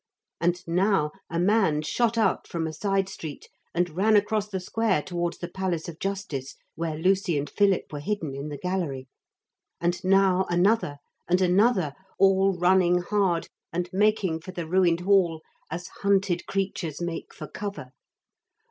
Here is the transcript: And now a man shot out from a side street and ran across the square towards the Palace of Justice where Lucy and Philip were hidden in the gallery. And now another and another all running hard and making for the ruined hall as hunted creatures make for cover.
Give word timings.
And 0.39 0.67
now 0.67 1.11
a 1.29 1.39
man 1.39 1.83
shot 1.83 2.17
out 2.17 2.47
from 2.47 2.65
a 2.65 2.73
side 2.73 3.07
street 3.07 3.47
and 3.75 3.91
ran 3.95 4.15
across 4.15 4.47
the 4.47 4.59
square 4.59 5.03
towards 5.03 5.37
the 5.37 5.47
Palace 5.47 5.87
of 5.87 5.99
Justice 5.99 6.55
where 6.73 6.97
Lucy 6.97 7.37
and 7.37 7.47
Philip 7.47 7.83
were 7.93 7.99
hidden 7.99 8.33
in 8.33 8.47
the 8.49 8.57
gallery. 8.57 9.07
And 9.79 10.03
now 10.03 10.47
another 10.49 10.97
and 11.29 11.39
another 11.39 11.93
all 12.17 12.57
running 12.57 12.97
hard 13.01 13.47
and 13.71 13.91
making 13.93 14.39
for 14.41 14.51
the 14.53 14.65
ruined 14.65 15.01
hall 15.01 15.43
as 15.69 15.87
hunted 16.01 16.47
creatures 16.47 16.99
make 16.99 17.31
for 17.31 17.47
cover. 17.47 17.91